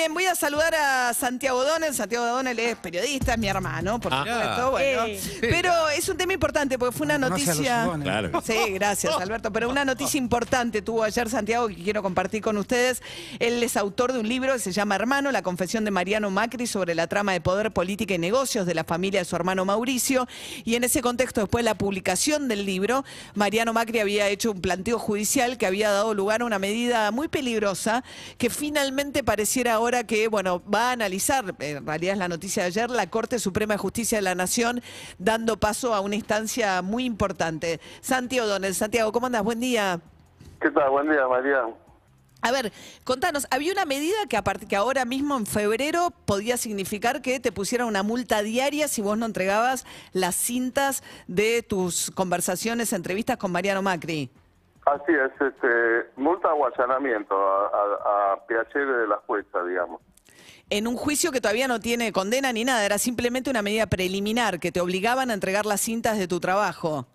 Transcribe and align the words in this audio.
Bien, 0.00 0.14
voy 0.14 0.24
a 0.24 0.34
saludar 0.34 0.74
a 0.74 1.12
Santiago 1.12 1.62
Donel. 1.62 1.92
Santiago 1.94 2.24
Donel 2.24 2.58
es 2.58 2.74
periodista, 2.76 3.34
es 3.34 3.38
mi 3.38 3.48
hermano, 3.48 4.00
por 4.00 4.10
Ah. 4.14 4.20
supuesto. 4.24 4.70
Bueno, 4.70 5.20
pero 5.42 5.88
es 5.90 6.08
un 6.08 6.16
tema 6.16 6.32
importante 6.32 6.78
porque 6.78 6.96
fue 6.96 7.04
una 7.04 7.18
noticia. 7.18 7.86
Claro. 8.02 8.42
Sí, 8.42 8.54
gracias, 8.72 9.14
Alberto. 9.20 9.52
Pero 9.52 9.68
una 9.68 9.84
noticia 9.84 10.16
importante 10.16 10.80
tuvo 10.80 11.02
ayer 11.02 11.28
Santiago 11.28 11.68
que 11.68 11.74
quiero 11.74 12.02
compartir 12.02 12.40
con 12.40 12.56
ustedes. 12.56 13.02
Él 13.40 13.62
es 13.62 13.76
autor 13.76 14.14
de 14.14 14.20
un 14.20 14.26
libro 14.26 14.54
que 14.54 14.58
se 14.60 14.72
llama 14.72 14.94
Hermano, 14.94 15.30
la 15.32 15.42
confesión 15.42 15.84
de 15.84 15.90
Mariano 15.90 16.30
Macri 16.30 16.66
sobre 16.66 16.94
la 16.94 17.06
trama 17.06 17.32
de 17.32 17.42
poder, 17.42 17.70
política 17.70 18.14
y 18.14 18.18
negocios 18.18 18.64
de 18.64 18.72
la 18.72 18.84
familia 18.84 19.20
de 19.20 19.26
su 19.26 19.36
hermano 19.36 19.66
Mauricio. 19.66 20.26
Y 20.64 20.76
en 20.76 20.84
ese 20.84 21.02
contexto, 21.02 21.42
después 21.42 21.62
de 21.62 21.68
la 21.68 21.74
publicación 21.76 22.48
del 22.48 22.64
libro, 22.64 23.04
Mariano 23.34 23.74
Macri 23.74 23.98
había 23.98 24.28
hecho 24.28 24.52
un 24.52 24.62
planteo 24.62 24.98
judicial 24.98 25.58
que 25.58 25.66
había 25.66 25.90
dado 25.90 26.14
lugar 26.14 26.40
a 26.40 26.46
una 26.46 26.58
medida 26.58 27.10
muy 27.10 27.28
peligrosa 27.28 28.02
que 28.38 28.48
finalmente 28.48 29.22
pareciera 29.22 29.74
ahora 29.74 29.89
que, 30.04 30.28
bueno, 30.28 30.62
va 30.72 30.90
a 30.90 30.92
analizar, 30.92 31.44
en 31.58 31.86
realidad 31.86 32.12
es 32.14 32.18
la 32.18 32.28
noticia 32.28 32.62
de 32.62 32.68
ayer, 32.68 32.90
la 32.90 33.10
Corte 33.10 33.38
Suprema 33.38 33.74
de 33.74 33.78
Justicia 33.78 34.18
de 34.18 34.22
la 34.22 34.34
Nación, 34.34 34.82
dando 35.18 35.58
paso 35.58 35.94
a 35.94 36.00
una 36.00 36.14
instancia 36.14 36.80
muy 36.82 37.04
importante. 37.04 37.80
Santiago 38.00 38.46
Donel, 38.46 38.74
Santiago, 38.74 39.12
¿cómo 39.12 39.26
andas? 39.26 39.42
Buen 39.42 39.60
día. 39.60 40.00
¿Qué 40.60 40.70
tal? 40.70 40.90
Buen 40.90 41.10
día, 41.10 41.26
María. 41.26 41.64
A 42.42 42.52
ver, 42.52 42.72
contanos, 43.04 43.46
había 43.50 43.72
una 43.72 43.84
medida 43.84 44.16
que, 44.28 44.36
aparte, 44.36 44.66
que 44.66 44.76
ahora 44.76 45.04
mismo 45.04 45.36
en 45.36 45.44
febrero 45.44 46.10
podía 46.24 46.56
significar 46.56 47.20
que 47.20 47.38
te 47.38 47.52
pusieran 47.52 47.86
una 47.86 48.02
multa 48.02 48.42
diaria 48.42 48.88
si 48.88 49.02
vos 49.02 49.18
no 49.18 49.26
entregabas 49.26 49.84
las 50.12 50.36
cintas 50.36 51.02
de 51.26 51.62
tus 51.62 52.10
conversaciones, 52.10 52.94
entrevistas 52.94 53.36
con 53.36 53.52
Mariano 53.52 53.82
Macri. 53.82 54.30
Así 54.90 55.12
es, 55.12 55.30
este, 55.40 56.10
multa 56.16 56.52
o 56.52 56.66
allanamiento 56.66 57.34
a, 57.36 57.66
a, 57.66 58.32
a 58.32 58.74
de 58.74 59.06
la 59.06 59.16
jueza, 59.26 59.62
digamos. 59.64 60.00
En 60.68 60.86
un 60.86 60.96
juicio 60.96 61.30
que 61.32 61.40
todavía 61.40 61.68
no 61.68 61.80
tiene 61.80 62.12
condena 62.12 62.52
ni 62.52 62.64
nada, 62.64 62.84
era 62.84 62.98
simplemente 62.98 63.50
una 63.50 63.62
medida 63.62 63.86
preliminar 63.86 64.58
que 64.58 64.72
te 64.72 64.80
obligaban 64.80 65.30
a 65.30 65.34
entregar 65.34 65.66
las 65.66 65.80
cintas 65.80 66.18
de 66.18 66.26
tu 66.28 66.40
trabajo. 66.40 67.06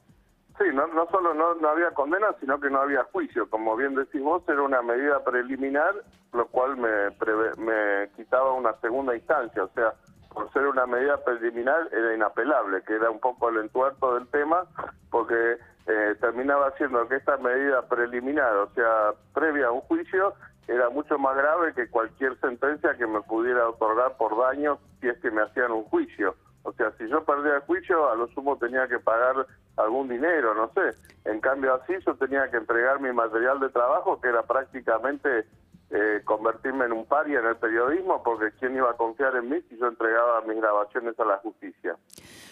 Sí, 0.58 0.66
no, 0.74 0.88
no 0.88 1.06
solo 1.10 1.34
no, 1.34 1.56
no 1.56 1.70
había 1.70 1.92
condena, 1.92 2.28
sino 2.40 2.60
que 2.62 2.70
no 2.70 2.80
había 2.82 3.04
juicio. 3.12 3.50
Como 3.50 3.76
bien 3.76 3.94
decís 3.96 4.22
vos, 4.22 4.42
era 4.48 4.62
una 4.62 4.82
medida 4.82 5.22
preliminar, 5.24 5.94
lo 6.32 6.48
cual 6.48 6.78
me, 6.78 7.12
preve- 7.18 7.56
me 7.58 8.10
quitaba 8.16 8.54
una 8.54 8.74
segunda 8.80 9.16
instancia. 9.16 9.64
O 9.66 9.70
sea, 9.74 9.94
por 10.36 10.52
ser 10.54 10.68
una 10.68 10.86
medida 10.86 11.24
preliminar 11.24 11.90
era 11.92 12.14
inapelable, 12.14 12.84
que 12.84 12.96
era 12.96 13.10
un 13.10 13.20
poco 13.20 13.50
el 13.50 13.58
entuerto 13.58 14.14
del 14.14 14.28
tema, 14.28 14.66
porque 15.10 15.58
eh, 15.88 16.16
terminaba 16.20 16.72
siendo 16.78 17.08
que 17.08 17.16
esta 17.16 17.38
medida 17.38 17.88
preliminar, 17.88 18.56
o 18.58 18.70
sea, 18.74 19.14
previa 19.34 19.68
a 19.68 19.72
un 19.72 19.82
juicio, 19.82 20.34
era 20.68 20.90
mucho 20.90 21.18
más 21.18 21.36
grave 21.38 21.74
que 21.74 21.90
cualquier 21.90 22.40
sentencia 22.40 22.96
que 22.98 23.08
me 23.08 23.22
pudiera 23.22 23.70
otorgar 23.70 24.18
por 24.18 24.38
daños 24.38 24.80
si 25.00 25.08
es 25.08 25.18
que 25.20 25.32
me 25.32 25.42
hacían 25.42 25.72
un 25.72 25.84
juicio. 25.86 26.36
O 26.64 26.74
sea, 26.74 26.92
si 26.98 27.08
yo 27.08 27.24
perdía 27.24 27.56
el 27.56 27.62
juicio, 27.62 28.10
a 28.10 28.16
lo 28.16 28.28
sumo 28.30 28.58
tenía 28.58 28.88
que 28.88 28.98
pagar 28.98 29.46
algún 29.78 30.10
dinero, 30.10 30.56
no 30.56 30.72
sé. 30.74 30.98
En 31.30 31.40
cambio, 31.40 31.76
así 31.76 31.94
yo 32.06 32.16
tenía 32.16 32.50
que 32.50 32.58
entregar 32.58 33.00
mi 33.00 33.14
material 33.14 33.60
de 33.60 33.70
trabajo, 33.70 34.20
que 34.20 34.30
era 34.30 34.42
prácticamente 34.42 35.46
eh, 35.92 36.22
convertirme 36.26 36.86
en 36.86 36.94
un 36.94 37.06
paria 37.06 37.40
en 37.40 37.46
el 37.46 37.58
periodismo, 37.58 38.22
porque 38.24 38.52
¿quién 38.60 38.76
iba 38.76 38.90
a 38.90 38.98
confiar 38.98 39.36
en 39.36 39.50
mí 39.50 39.58
si 39.70 39.78
yo 39.78 39.88
entregaba 39.88 40.42
mis 40.42 40.58
grabaciones 40.58 41.20
a 41.20 41.26
la 41.26 41.38
justicia? 41.38 41.96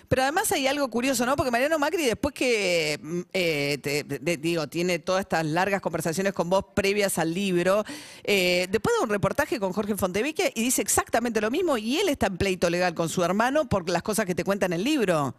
Pero 0.08 0.22
además 0.22 0.52
hay 0.52 0.68
algo 0.68 0.88
curioso, 0.90 1.26
¿no? 1.26 1.36
Porque 1.36 1.50
Mariano 1.50 1.80
Macri, 1.80 2.06
después 2.06 2.36
que, 2.36 3.00
mm, 3.02 3.22
eh, 3.34 3.78
te- 3.82 4.04
te- 4.04 4.38
digo, 4.38 4.68
tiene 4.68 5.00
todas 5.00 5.22
estas 5.22 5.46
largas 5.46 5.82
conversaciones 5.82 6.34
con 6.34 6.50
vos 6.50 6.66
previas 6.76 7.18
al 7.18 7.34
libro, 7.34 7.84
eh, 8.24 8.68
después 8.70 8.96
de 8.98 9.04
un 9.04 9.10
reportaje 9.10 9.60
con 9.60 9.74
Jorge 9.74 9.96
Fontevecchia 9.96 10.50
y 10.54 10.62
dice 10.64 10.82
exactamente 10.84 11.42
lo 11.42 11.50
mismo 11.50 11.78
y 11.78 11.98
él 12.00 12.10
está 12.10 12.28
en 12.28 12.38
pleito 12.38 12.70
legal 12.70 12.94
con 12.94 13.10
su 13.10 13.24
hermano 13.24 13.66
por 13.66 13.90
las 13.90 14.04
cosas 14.04 14.26
que 14.26 14.36
te 14.36 14.44
cuenta 14.44 14.68
en 14.68 14.74
el 14.74 14.84
libro. 14.84 15.34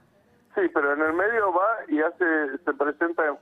Sí, 0.56 0.62
pero 0.72 0.93
en 0.94 1.00
el 1.03 1.12
medio 1.12 1.53
va 1.53 1.66
y 1.88 2.00
hace 2.00 2.25
se 2.65 2.72
presenta 2.75 3.22
en, 3.27 3.37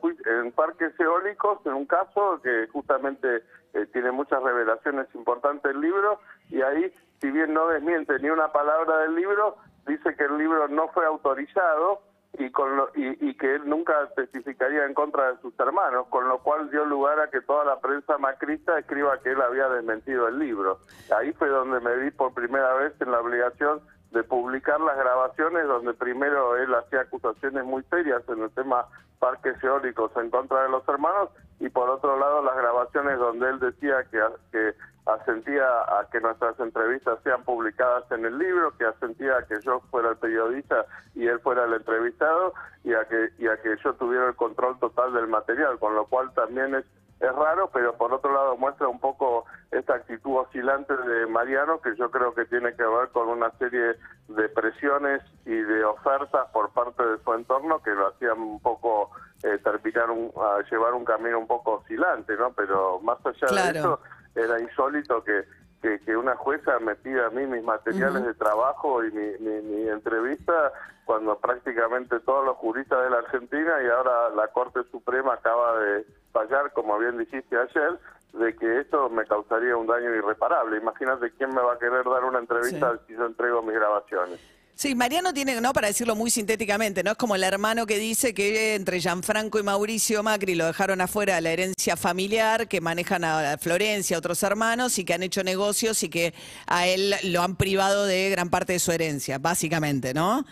en 0.44 0.52
parques 0.52 0.92
eólicos, 0.98 1.58
en 1.66 1.74
un 1.74 1.86
caso 1.86 2.40
que 2.42 2.66
justamente 2.72 3.42
eh, 3.74 3.86
tiene 3.92 4.10
muchas 4.12 4.42
revelaciones 4.42 5.06
importantes 5.14 5.70
el 5.72 5.80
libro, 5.80 6.20
y 6.50 6.62
ahí, 6.62 6.92
si 7.20 7.30
bien 7.30 7.54
no 7.54 7.68
desmiente 7.68 8.18
ni 8.20 8.30
una 8.30 8.52
palabra 8.52 8.98
del 8.98 9.14
libro, 9.14 9.56
dice 9.86 10.14
que 10.16 10.24
el 10.24 10.38
libro 10.38 10.68
no 10.68 10.88
fue 10.88 11.04
autorizado 11.06 12.00
y, 12.38 12.50
con 12.50 12.76
lo- 12.76 12.90
y, 12.94 13.28
y 13.28 13.36
que 13.36 13.56
él 13.56 13.68
nunca 13.68 14.08
testificaría 14.16 14.86
en 14.86 14.94
contra 14.94 15.32
de 15.32 15.38
sus 15.40 15.58
hermanos, 15.60 16.06
con 16.08 16.28
lo 16.28 16.38
cual 16.38 16.70
dio 16.70 16.84
lugar 16.84 17.20
a 17.20 17.28
que 17.30 17.40
toda 17.42 17.64
la 17.64 17.80
prensa 17.80 18.16
macrista 18.18 18.78
escriba 18.78 19.18
que 19.20 19.32
él 19.32 19.42
había 19.42 19.68
desmentido 19.68 20.28
el 20.28 20.38
libro. 20.38 20.78
Ahí 21.14 21.32
fue 21.34 21.48
donde 21.48 21.80
me 21.80 21.96
vi 21.96 22.10
por 22.10 22.32
primera 22.32 22.72
vez 22.74 22.94
en 23.00 23.10
la 23.10 23.20
obligación 23.20 23.80
de 24.12 24.22
publicar 24.24 24.80
las 24.80 24.96
grabaciones 24.96 25.66
donde 25.66 25.94
primero 25.94 26.56
él 26.56 26.74
hacía 26.74 27.00
acusaciones 27.00 27.64
muy 27.64 27.82
serias 27.84 28.22
en 28.28 28.42
el 28.42 28.50
tema 28.50 28.86
parques 29.18 29.62
eólicos 29.62 30.10
en 30.16 30.30
contra 30.30 30.62
de 30.64 30.68
los 30.68 30.86
hermanos 30.88 31.30
y 31.60 31.68
por 31.68 31.88
otro 31.88 32.18
lado 32.18 32.42
las 32.42 32.56
grabaciones 32.56 33.18
donde 33.18 33.48
él 33.48 33.60
decía 33.60 34.04
que, 34.10 34.20
que 34.50 34.74
asentía 35.06 35.64
a 35.64 36.08
que 36.10 36.20
nuestras 36.20 36.58
entrevistas 36.60 37.18
sean 37.24 37.42
publicadas 37.44 38.04
en 38.10 38.24
el 38.24 38.38
libro, 38.38 38.76
que 38.76 38.84
asentía 38.84 39.38
a 39.38 39.46
que 39.46 39.60
yo 39.62 39.80
fuera 39.90 40.10
el 40.10 40.16
periodista 40.16 40.86
y 41.14 41.26
él 41.26 41.38
fuera 41.40 41.64
el 41.64 41.74
entrevistado 41.74 42.52
y 42.84 42.94
a 42.94 43.04
que, 43.06 43.30
y 43.38 43.46
a 43.46 43.56
que 43.62 43.76
yo 43.82 43.94
tuviera 43.94 44.28
el 44.28 44.36
control 44.36 44.78
total 44.78 45.12
del 45.12 45.28
material, 45.28 45.78
con 45.78 45.94
lo 45.94 46.04
cual 46.06 46.32
también 46.34 46.74
es 46.74 46.84
es 47.22 47.32
raro, 47.36 47.70
pero 47.72 47.94
por 47.96 48.12
otro 48.12 48.32
lado 48.32 48.56
muestra 48.56 48.88
un 48.88 48.98
poco 48.98 49.44
esta 49.70 49.94
actitud 49.94 50.38
oscilante 50.38 50.96
de 50.96 51.26
Mariano 51.26 51.80
que 51.80 51.94
yo 51.96 52.10
creo 52.10 52.34
que 52.34 52.44
tiene 52.46 52.74
que 52.74 52.82
ver 52.84 53.08
con 53.12 53.28
una 53.28 53.50
serie 53.58 53.94
de 54.28 54.48
presiones 54.48 55.22
y 55.46 55.54
de 55.54 55.84
ofertas 55.84 56.48
por 56.52 56.70
parte 56.70 57.04
de 57.06 57.18
su 57.22 57.32
entorno 57.32 57.80
que 57.82 57.90
lo 57.92 58.08
hacían 58.08 58.40
un 58.40 58.60
poco 58.60 59.10
eh, 59.44 59.58
terminar 59.62 60.10
un, 60.10 60.32
a 60.36 60.68
llevar 60.68 60.94
un 60.94 61.04
camino 61.04 61.38
un 61.38 61.46
poco 61.46 61.74
oscilante, 61.74 62.36
¿no? 62.36 62.52
Pero 62.52 62.98
más 63.00 63.18
allá 63.24 63.46
Claro. 63.46 63.72
de 63.72 63.78
eso 63.78 64.00
era 64.34 64.60
insólito 64.60 65.22
que, 65.22 65.44
que, 65.82 65.98
que 66.00 66.16
una 66.16 66.36
jueza 66.36 66.78
me 66.78 66.94
pida 66.94 67.26
a 67.26 67.30
mí 67.30 67.44
mis 67.44 67.64
materiales 67.64 68.24
de 68.24 68.34
trabajo 68.34 69.04
y 69.04 69.10
mi, 69.10 69.38
mi, 69.40 69.60
mi 69.62 69.88
entrevista 69.88 70.72
cuando 71.04 71.36
prácticamente 71.38 72.20
todos 72.20 72.44
los 72.44 72.56
juristas 72.56 73.02
de 73.02 73.10
la 73.10 73.18
Argentina 73.18 73.72
y 73.82 73.88
ahora 73.88 74.30
la 74.30 74.48
Corte 74.48 74.80
Suprema 74.90 75.34
acaba 75.34 75.78
de 75.80 76.06
fallar, 76.32 76.72
como 76.72 76.96
bien 76.98 77.18
dijiste 77.18 77.56
ayer, 77.58 77.98
de 78.32 78.56
que 78.56 78.80
esto 78.80 79.10
me 79.10 79.26
causaría 79.26 79.76
un 79.76 79.86
daño 79.86 80.14
irreparable. 80.14 80.78
Imagínate 80.78 81.32
quién 81.32 81.54
me 81.54 81.60
va 81.60 81.74
a 81.74 81.78
querer 81.78 82.04
dar 82.04 82.24
una 82.24 82.38
entrevista 82.38 82.96
si 83.06 83.14
yo 83.14 83.26
entrego 83.26 83.62
mis 83.62 83.74
grabaciones. 83.74 84.40
Sí, 84.74 84.94
Mariano 84.94 85.32
tiene, 85.32 85.60
no 85.60 85.72
para 85.72 85.88
decirlo 85.88 86.16
muy 86.16 86.30
sintéticamente, 86.30 87.04
¿no? 87.04 87.12
Es 87.12 87.16
como 87.16 87.36
el 87.36 87.44
hermano 87.44 87.86
que 87.86 87.98
dice 87.98 88.34
que 88.34 88.74
entre 88.74 89.00
Gianfranco 89.00 89.58
y 89.58 89.62
Mauricio 89.62 90.22
Macri 90.22 90.54
lo 90.54 90.66
dejaron 90.66 91.00
afuera 91.00 91.36
de 91.36 91.40
la 91.42 91.50
herencia 91.50 91.96
familiar, 91.96 92.66
que 92.66 92.80
manejan 92.80 93.22
a 93.22 93.58
Florencia, 93.58 94.18
otros 94.18 94.42
hermanos, 94.42 94.98
y 94.98 95.04
que 95.04 95.14
han 95.14 95.22
hecho 95.22 95.44
negocios 95.44 96.02
y 96.02 96.08
que 96.08 96.34
a 96.66 96.86
él 96.86 97.14
lo 97.24 97.42
han 97.42 97.56
privado 97.56 98.06
de 98.06 98.30
gran 98.30 98.50
parte 98.50 98.72
de 98.72 98.78
su 98.78 98.90
herencia, 98.92 99.38
básicamente, 99.38 100.14
¿no? 100.14 100.44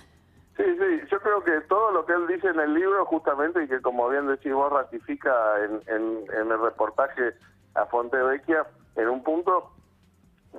Sí, 0.56 0.64
sí, 0.64 1.00
yo 1.10 1.18
creo 1.20 1.42
que 1.42 1.52
todo 1.68 1.90
lo 1.90 2.04
que 2.04 2.12
él 2.12 2.26
dice 2.28 2.48
en 2.48 2.60
el 2.60 2.74
libro, 2.74 3.04
justamente, 3.06 3.64
y 3.64 3.68
que 3.68 3.80
como 3.80 4.08
bien 4.10 4.28
decís 4.28 4.52
vos, 4.52 4.70
ratifica 4.70 5.32
en, 5.64 5.94
en, 5.94 6.24
en 6.38 6.52
el 6.52 6.60
reportaje 6.60 7.32
a 7.74 7.86
Fontevecchia, 7.86 8.66
en 8.96 9.08
un 9.08 9.24
punto, 9.24 9.72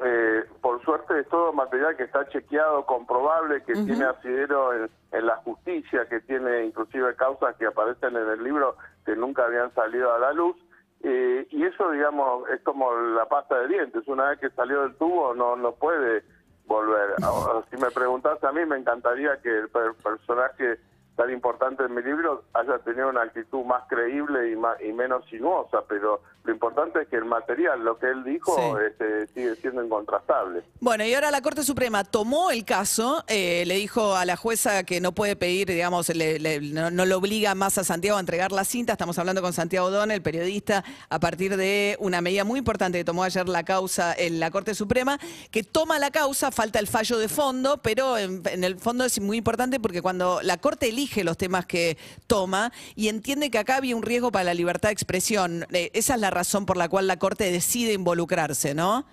eh, 0.03 0.45
por 0.61 0.81
suerte 0.83 1.19
es 1.19 1.27
todo 1.27 1.51
material 1.53 1.95
que 1.97 2.03
está 2.03 2.27
chequeado, 2.29 2.85
comprobable, 2.85 3.61
que 3.63 3.73
tiene 3.73 4.05
asidero 4.05 4.73
en, 4.73 4.89
en 5.11 5.25
la 5.25 5.35
justicia, 5.37 6.07
que 6.07 6.21
tiene 6.21 6.63
inclusive 6.65 7.15
causas 7.15 7.55
que 7.57 7.65
aparecen 7.67 8.15
en 8.15 8.29
el 8.29 8.43
libro 8.43 8.75
que 9.05 9.15
nunca 9.15 9.45
habían 9.45 9.73
salido 9.73 10.13
a 10.13 10.19
la 10.19 10.33
luz. 10.33 10.55
Eh, 11.03 11.47
y 11.49 11.65
eso, 11.65 11.89
digamos, 11.91 12.47
es 12.49 12.61
como 12.61 12.93
la 12.93 13.25
pasta 13.27 13.59
de 13.59 13.67
dientes. 13.67 14.07
Una 14.07 14.29
vez 14.29 14.39
que 14.39 14.49
salió 14.51 14.83
del 14.83 14.95
tubo, 14.95 15.33
no, 15.33 15.55
no 15.55 15.73
puede 15.73 16.23
volver. 16.67 17.15
Ahora, 17.23 17.65
si 17.69 17.77
me 17.77 17.89
preguntás 17.91 18.41
a 18.43 18.51
mí, 18.51 18.63
me 18.65 18.77
encantaría 18.77 19.41
que 19.41 19.49
el 19.49 19.69
per- 19.69 19.95
personaje 19.95 20.79
tan 21.21 21.31
importante 21.31 21.83
en 21.83 21.93
mi 21.93 22.01
libro 22.01 22.45
haya 22.53 22.79
tenido 22.79 23.09
una 23.09 23.21
actitud 23.21 23.63
más 23.63 23.83
creíble 23.87 24.51
y, 24.51 24.55
más, 24.55 24.75
y 24.81 24.91
menos 24.91 25.23
sinuosa, 25.29 25.83
pero 25.87 26.19
lo 26.43 26.51
importante 26.51 27.03
es 27.03 27.07
que 27.09 27.17
el 27.17 27.25
material, 27.25 27.83
lo 27.83 27.99
que 27.99 28.07
él 28.09 28.23
dijo, 28.23 28.55
Sí. 28.55 28.83
este, 28.87 29.27
sigue 29.27 29.55
siendo 29.57 29.83
incontrastable. 29.83 30.63
Bueno, 30.79 31.05
y 31.05 31.13
ahora 31.13 31.29
la 31.29 31.41
Corte 31.43 31.61
Suprema 31.61 32.03
tomó 32.03 32.49
el 32.49 32.65
caso, 32.65 33.23
eh, 33.27 33.63
le 33.67 33.75
dijo 33.75 34.15
a 34.15 34.25
la 34.25 34.35
jueza 34.35 34.83
que 34.83 34.99
no 34.99 35.11
puede 35.11 35.35
pedir, 35.35 35.67
digamos, 35.67 36.09
le- 36.09 36.39
le- 36.39 36.59
no, 36.61 36.89
no 36.89 37.05
lo 37.05 37.17
obliga 37.19 37.53
más 37.53 37.77
a 37.77 37.83
Santiago 37.83 38.17
a 38.17 38.19
entregar 38.19 38.51
la 38.51 38.63
cinta. 38.65 38.93
Estamos 38.93 39.19
hablando 39.19 39.43
con 39.43 39.53
Santiago 39.53 39.91
Don, 39.91 40.09
el 40.09 40.23
periodista, 40.23 40.83
a 41.09 41.19
partir 41.19 41.55
de 41.55 41.95
una 41.99 42.21
medida 42.21 42.43
muy 42.45 42.57
importante 42.57 42.97
que 42.97 43.05
tomó 43.05 43.23
ayer 43.23 43.47
la 43.47 43.61
causa 43.63 44.11
en 44.17 44.39
la 44.39 44.49
Corte 44.49 44.73
Suprema, 44.73 45.19
que 45.51 45.61
toma 45.61 45.99
la 45.99 46.09
causa, 46.09 46.49
falta 46.51 46.79
el 46.79 46.87
fallo 46.87 47.19
de 47.19 47.29
fondo, 47.29 47.77
pero 47.83 48.17
en, 48.17 48.41
en 48.49 48.63
el 48.63 48.79
fondo 48.79 49.05
es 49.05 49.21
muy 49.21 49.37
importante 49.37 49.79
porque 49.79 50.01
cuando 50.01 50.39
la 50.41 50.57
Corte 50.57 50.89
elige 50.89 51.10
elige 51.11 51.23
los 51.23 51.37
temas 51.37 51.65
que 51.65 51.97
toma 52.27 52.71
y 52.95 53.09
entiende 53.09 53.51
que 53.51 53.59
acá 53.59 53.77
había 53.77 53.95
un 53.95 54.03
riesgo 54.03 54.31
para 54.31 54.45
la 54.45 54.53
libertad 54.53 54.89
de 54.89 54.93
expresión. 54.93 55.65
Eh, 55.71 55.91
esa 55.93 56.15
es 56.15 56.21
la 56.21 56.29
razón 56.29 56.65
por 56.65 56.77
la 56.77 56.89
cual 56.89 57.07
la 57.07 57.17
Corte 57.17 57.51
decide 57.51 57.93
involucrarse, 57.93 58.73
¿no? 58.73 59.05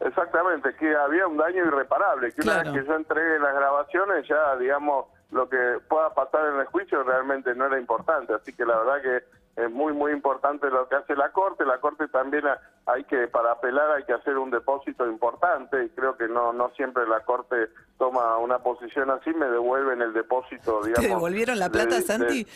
Exactamente, 0.00 0.74
que 0.76 0.94
había 0.94 1.26
un 1.26 1.36
daño 1.36 1.64
irreparable, 1.66 2.32
que 2.32 2.42
una 2.42 2.62
vez 2.62 2.72
que 2.72 2.86
yo 2.86 2.94
entregué 2.94 3.38
las 3.38 3.54
grabaciones 3.54 4.26
ya, 4.28 4.56
digamos, 4.56 5.06
lo 5.30 5.48
que 5.48 5.78
pueda 5.88 6.14
pasar 6.14 6.54
en 6.54 6.60
el 6.60 6.66
juicio 6.66 7.02
realmente 7.02 7.54
no 7.54 7.66
era 7.66 7.78
importante, 7.78 8.32
así 8.32 8.52
que 8.52 8.64
la 8.64 8.78
verdad 8.78 9.02
que 9.02 9.39
es 9.56 9.70
muy, 9.70 9.92
muy 9.92 10.12
importante 10.12 10.70
lo 10.70 10.88
que 10.88 10.96
hace 10.96 11.14
la 11.16 11.30
Corte, 11.32 11.64
la 11.64 11.78
Corte 11.80 12.08
también 12.08 12.46
ha- 12.46 12.58
hay 12.86 13.04
que, 13.04 13.26
para 13.28 13.52
apelar 13.52 13.90
hay 13.90 14.04
que 14.04 14.12
hacer 14.14 14.38
un 14.38 14.50
depósito 14.50 15.06
importante 15.06 15.84
y 15.84 15.88
creo 15.90 16.16
que 16.16 16.28
no, 16.28 16.52
no 16.52 16.70
siempre 16.70 17.06
la 17.06 17.20
Corte 17.20 17.68
toma 17.98 18.38
una 18.38 18.58
posición 18.60 19.10
así, 19.10 19.30
me 19.34 19.46
devuelven 19.46 20.00
el 20.02 20.12
depósito, 20.12 20.82
digamos. 20.82 21.08
devolvieron 21.10 21.58
la 21.58 21.68
plata, 21.68 21.96
de- 21.96 22.00
de- 22.00 22.06
Santi? 22.06 22.46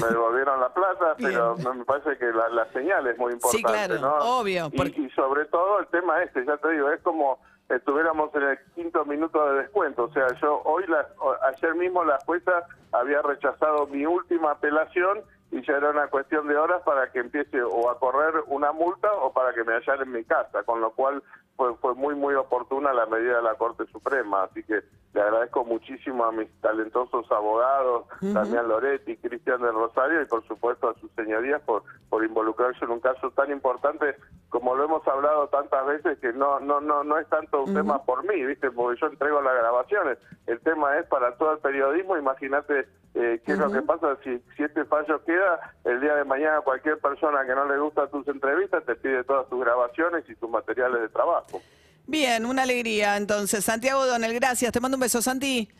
me 0.00 0.06
devolvieron 0.08 0.60
la 0.60 0.68
plata, 0.74 1.14
pero 1.18 1.56
me 1.56 1.74
me 1.74 1.84
parece 1.84 2.18
que 2.18 2.26
la, 2.32 2.48
la 2.50 2.66
señal 2.72 3.06
es 3.06 3.16
muy 3.18 3.32
Sí, 3.32 3.58
importante, 3.58 3.98
claro, 3.98 4.00
¿no? 4.00 4.38
obvio, 4.40 4.68
Y- 4.72 4.76
porque- 4.76 5.00
y 5.00 5.10
sobre 5.10 5.46
todo 5.46 5.78
el 5.80 5.86
tema 5.86 6.22
este, 6.22 6.44
ya 6.44 6.56
te 6.58 6.68
digo, 6.70 6.90
es 6.90 7.00
como 7.02 7.38
estuviéramos 7.68 8.34
en 8.34 8.42
el 8.42 8.58
quinto 8.74 9.04
minuto 9.06 9.42
de 9.52 9.60
descuento. 9.62 10.04
O 10.04 10.12
sea, 10.12 10.26
yo 10.42 10.60
hoy, 10.64 10.84
la, 10.88 11.06
ayer 11.48 11.74
mismo 11.74 12.04
la 12.04 12.18
jueza 12.26 12.66
había 12.92 13.22
rechazado 13.22 13.86
mi 13.86 14.04
última 14.04 14.50
apelación 14.50 15.22
y 15.52 15.60
ya 15.66 15.76
era 15.76 15.90
una 15.90 16.08
cuestión 16.08 16.48
de 16.48 16.56
horas 16.56 16.82
para 16.82 17.12
que 17.12 17.20
empiece 17.20 17.62
o 17.62 17.90
a 17.90 17.98
correr 17.98 18.42
una 18.46 18.72
multa 18.72 19.12
o 19.12 19.32
para 19.34 19.52
que 19.52 19.62
me 19.62 19.74
hallara 19.74 20.02
en 20.02 20.10
mi 20.10 20.24
casa, 20.24 20.62
con 20.64 20.80
lo 20.80 20.92
cual 20.92 21.22
fue, 21.56 21.74
fue 21.76 21.94
muy, 21.94 22.14
muy 22.14 22.34
oportuna 22.34 22.94
la 22.94 23.04
medida 23.04 23.36
de 23.36 23.42
la 23.42 23.54
Corte 23.56 23.84
Suprema. 23.92 24.44
Así 24.44 24.62
que 24.62 24.82
le 25.12 25.20
agradezco 25.20 25.62
muchísimo 25.66 26.24
a 26.24 26.32
mis 26.32 26.48
talentosos 26.62 27.30
abogados, 27.30 28.06
Damián 28.22 28.66
Loretti, 28.66 29.18
Cristian 29.18 29.60
del 29.60 29.74
Rosario 29.74 30.22
y 30.22 30.24
por 30.24 30.42
supuesto 30.48 30.88
a 30.88 30.94
sus 30.94 31.12
señorías 31.12 31.60
por, 31.60 31.82
por 32.08 32.24
involucrarse 32.24 32.86
en 32.86 32.92
un 32.92 33.00
caso 33.00 33.30
tan 33.32 33.52
importante 33.52 34.16
como 34.52 34.74
lo 34.74 34.84
hemos 34.84 35.08
hablado 35.08 35.48
tantas 35.48 35.86
veces 35.86 36.18
que 36.18 36.30
no 36.34 36.60
no 36.60 36.78
no 36.78 37.02
no 37.02 37.18
es 37.18 37.26
tanto 37.30 37.64
un 37.64 37.72
tema 37.72 38.04
por 38.04 38.22
mí, 38.28 38.44
¿viste? 38.44 38.70
Porque 38.70 39.00
yo 39.00 39.06
entrego 39.06 39.40
las 39.40 39.54
grabaciones. 39.54 40.18
El 40.46 40.60
tema 40.60 40.98
es 40.98 41.06
para 41.06 41.34
todo 41.36 41.52
el 41.52 41.58
periodismo, 41.60 42.18
imagínate 42.18 42.86
eh, 43.14 43.40
qué 43.46 43.52
es 43.52 43.58
lo 43.58 43.72
que 43.72 43.80
pasa 43.80 44.18
si, 44.22 44.38
si 44.54 44.62
este 44.62 44.84
fallo 44.84 45.24
queda, 45.24 45.74
el 45.84 46.02
día 46.02 46.16
de 46.16 46.24
mañana 46.24 46.60
cualquier 46.60 46.98
persona 46.98 47.46
que 47.46 47.54
no 47.54 47.64
le 47.66 47.78
gusta 47.78 48.08
tus 48.08 48.28
entrevistas 48.28 48.84
te 48.84 48.94
pide 48.94 49.24
todas 49.24 49.48
tus 49.48 49.58
grabaciones 49.58 50.22
y 50.28 50.34
tus 50.34 50.50
materiales 50.50 51.00
de 51.00 51.08
trabajo. 51.08 51.62
Bien, 52.06 52.44
una 52.44 52.64
alegría. 52.64 53.16
Entonces, 53.16 53.64
Santiago 53.64 54.04
Donel, 54.04 54.34
gracias. 54.34 54.70
Te 54.70 54.80
mando 54.80 54.98
un 54.98 55.00
beso, 55.00 55.22
Santi. 55.22 55.70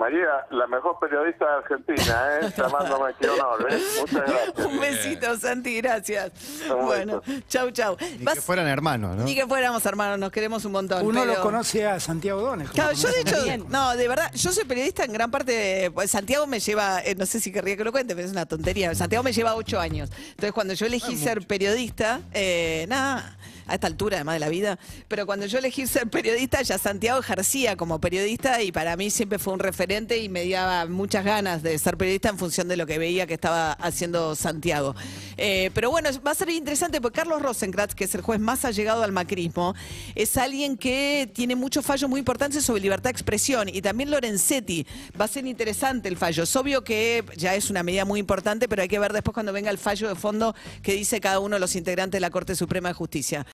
María, 0.00 0.46
la 0.50 0.66
mejor 0.66 0.98
periodista 0.98 1.44
de 1.44 1.52
Argentina, 1.58 2.22
¿eh? 2.40 2.52
Llamándome, 2.56 3.12
qué 3.20 3.28
honor, 3.28 3.66
¿eh? 3.70 3.78
Muchas 4.00 4.26
gracias. 4.26 4.66
Un 4.66 4.80
besito, 4.80 5.36
Santi, 5.38 5.76
gracias. 5.76 6.32
Un 6.70 6.86
Bueno, 6.86 7.20
beso. 7.26 7.42
chau, 7.48 7.70
chau. 7.70 7.96
Ni 8.18 8.24
Vas- 8.24 8.36
que 8.36 8.40
fueran 8.40 8.66
hermanos, 8.66 9.14
¿no? 9.14 9.24
Ni 9.24 9.34
que 9.34 9.46
fuéramos 9.46 9.84
hermanos, 9.84 10.18
nos 10.18 10.32
queremos 10.32 10.64
un 10.64 10.72
montón. 10.72 11.04
Uno 11.06 11.20
pero- 11.20 11.34
lo 11.34 11.42
conoce 11.42 11.86
a 11.86 12.00
Santiago 12.00 12.40
Dones. 12.40 12.70
Claro, 12.70 12.94
yo 12.94 13.08
de 13.10 13.20
hecho, 13.20 13.36
no, 13.68 13.94
de 13.94 14.08
verdad, 14.08 14.32
yo 14.34 14.50
soy 14.52 14.64
periodista 14.64 15.04
en 15.04 15.12
gran 15.12 15.30
parte, 15.30 15.90
pues 15.92 16.10
Santiago 16.10 16.46
me 16.46 16.60
lleva, 16.60 17.02
eh, 17.02 17.14
no 17.14 17.26
sé 17.26 17.38
si 17.38 17.52
querría 17.52 17.76
que 17.76 17.84
lo 17.84 17.92
cuente, 17.92 18.14
pero 18.16 18.24
es 18.26 18.32
una 18.32 18.46
tontería, 18.46 18.94
Santiago 18.94 19.22
me 19.22 19.34
lleva 19.34 19.54
ocho 19.54 19.78
años. 19.78 20.08
Entonces 20.30 20.52
cuando 20.52 20.72
yo 20.72 20.86
elegí 20.86 21.14
ser 21.18 21.46
periodista, 21.46 22.22
eh, 22.32 22.86
nada, 22.88 23.36
a 23.66 23.74
esta 23.74 23.86
altura 23.86 24.16
además 24.16 24.36
de 24.36 24.40
la 24.40 24.48
vida, 24.48 24.78
pero 25.08 25.26
cuando 25.26 25.44
yo 25.46 25.58
elegí 25.58 25.86
ser 25.86 26.08
periodista, 26.08 26.62
ya 26.62 26.78
Santiago 26.78 27.20
ejercía 27.20 27.76
como 27.76 28.00
periodista 28.00 28.62
y 28.62 28.72
para 28.72 28.96
mí 28.96 29.10
siempre 29.10 29.38
fue 29.38 29.52
un 29.52 29.58
referente 29.60 29.89
y 29.90 30.28
me 30.28 30.48
daba 30.48 30.86
muchas 30.86 31.24
ganas 31.24 31.64
de 31.64 31.76
ser 31.76 31.96
periodista 31.96 32.28
en 32.28 32.38
función 32.38 32.68
de 32.68 32.76
lo 32.76 32.86
que 32.86 32.96
veía 32.96 33.26
que 33.26 33.34
estaba 33.34 33.72
haciendo 33.72 34.36
Santiago. 34.36 34.94
Eh, 35.36 35.72
pero 35.74 35.90
bueno, 35.90 36.08
va 36.24 36.30
a 36.30 36.34
ser 36.36 36.48
interesante 36.50 37.00
porque 37.00 37.16
Carlos 37.16 37.42
Rosenkratz, 37.42 37.96
que 37.96 38.04
es 38.04 38.14
el 38.14 38.20
juez 38.20 38.38
más 38.38 38.64
allegado 38.64 39.02
al 39.02 39.10
macrismo, 39.10 39.74
es 40.14 40.36
alguien 40.36 40.76
que 40.76 41.28
tiene 41.34 41.56
muchos 41.56 41.84
fallos 41.84 42.08
muy 42.08 42.20
importantes 42.20 42.64
sobre 42.64 42.82
libertad 42.82 43.10
de 43.10 43.10
expresión 43.10 43.68
y 43.68 43.82
también 43.82 44.12
Lorenzetti. 44.12 44.86
Va 45.20 45.24
a 45.24 45.28
ser 45.28 45.44
interesante 45.44 46.08
el 46.08 46.16
fallo. 46.16 46.44
Es 46.44 46.54
obvio 46.54 46.84
que 46.84 47.24
ya 47.36 47.56
es 47.56 47.68
una 47.68 47.82
medida 47.82 48.04
muy 48.04 48.20
importante, 48.20 48.68
pero 48.68 48.82
hay 48.82 48.88
que 48.88 49.00
ver 49.00 49.12
después 49.12 49.34
cuando 49.34 49.52
venga 49.52 49.70
el 49.70 49.78
fallo 49.78 50.08
de 50.08 50.14
fondo 50.14 50.54
que 50.82 50.94
dice 50.94 51.20
cada 51.20 51.40
uno 51.40 51.56
de 51.56 51.60
los 51.60 51.74
integrantes 51.74 52.12
de 52.12 52.20
la 52.20 52.30
Corte 52.30 52.54
Suprema 52.54 52.90
de 52.90 52.94
Justicia. 52.94 53.44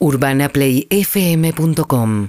UrbanaPlayFM.com 0.00 2.28